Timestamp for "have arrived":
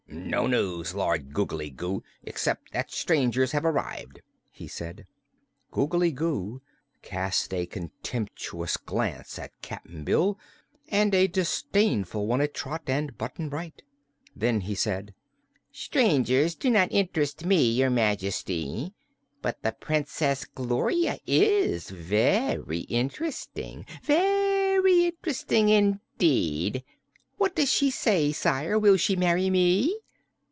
3.51-4.21